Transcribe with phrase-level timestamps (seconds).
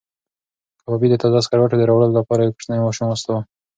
[0.81, 3.41] کبابي د تازه سکروټو د راوړلو لپاره یو کوچنی ماشوم واستاوه.